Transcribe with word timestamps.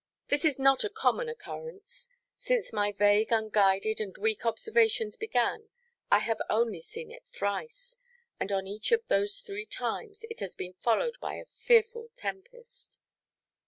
This 0.29 0.45
is 0.45 0.57
not 0.57 0.83
a 0.83 0.89
common 0.89 1.29
occurrence. 1.29 2.09
Since 2.35 2.73
my 2.73 2.91
vague, 2.91 3.31
unguided, 3.31 4.01
and 4.01 4.17
weak 4.17 4.47
observations 4.47 5.15
began, 5.15 5.69
I 6.09 6.17
have 6.17 6.41
only 6.49 6.81
seen 6.81 7.11
it 7.11 7.27
thrice. 7.27 7.99
And 8.39 8.51
on 8.51 8.65
each 8.65 8.91
of 8.91 9.07
those 9.09 9.41
three 9.41 9.67
times 9.67 10.25
it 10.31 10.39
has 10.39 10.55
been 10.55 10.73
followed 10.73 11.19
by 11.19 11.35
a 11.35 11.45
fearful 11.45 12.09
tempest. 12.15 12.97